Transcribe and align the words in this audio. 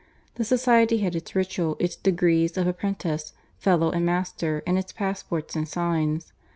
The 0.33 0.43
society 0.43 0.97
had 1.01 1.15
its 1.15 1.35
ritual, 1.35 1.77
its 1.79 1.95
degrees 1.95 2.57
of 2.57 2.65
apprentice, 2.65 3.33
fellow, 3.59 3.91
and 3.91 4.03
master, 4.03 4.63
and 4.65 4.75
its 4.79 4.91
passports 4.91 5.55
and 5.55 5.67
signs. 5.67 6.33